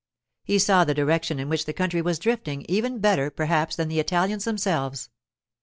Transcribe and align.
He 0.43 0.57
saw 0.57 0.83
the 0.83 0.95
direction 0.95 1.37
in 1.37 1.47
which 1.47 1.65
the 1.65 1.73
country 1.73 2.01
was 2.01 2.17
drifting 2.17 2.65
even 2.67 2.97
better 2.97 3.29
perhaps 3.29 3.75
than 3.75 3.87
the 3.87 3.99
Italians 3.99 4.45
themselves. 4.45 5.11